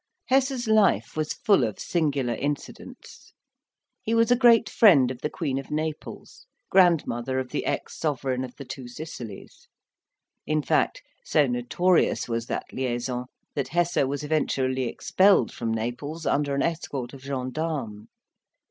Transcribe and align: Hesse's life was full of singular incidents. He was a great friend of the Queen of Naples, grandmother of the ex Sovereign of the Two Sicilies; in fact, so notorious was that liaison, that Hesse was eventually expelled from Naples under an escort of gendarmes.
Hesse's 0.29 0.67
life 0.67 1.15
was 1.15 1.31
full 1.33 1.63
of 1.63 1.77
singular 1.79 2.33
incidents. 2.33 3.33
He 4.01 4.15
was 4.15 4.31
a 4.31 4.35
great 4.35 4.67
friend 4.67 5.11
of 5.11 5.19
the 5.21 5.29
Queen 5.29 5.59
of 5.59 5.69
Naples, 5.69 6.47
grandmother 6.71 7.37
of 7.37 7.49
the 7.51 7.67
ex 7.67 7.99
Sovereign 7.99 8.43
of 8.43 8.55
the 8.55 8.65
Two 8.65 8.87
Sicilies; 8.87 9.67
in 10.47 10.63
fact, 10.63 11.03
so 11.23 11.45
notorious 11.45 12.27
was 12.27 12.47
that 12.47 12.65
liaison, 12.73 13.25
that 13.53 13.67
Hesse 13.67 13.97
was 14.03 14.23
eventually 14.23 14.85
expelled 14.85 15.53
from 15.53 15.71
Naples 15.71 16.25
under 16.25 16.55
an 16.55 16.63
escort 16.63 17.13
of 17.13 17.21
gendarmes. 17.21 18.07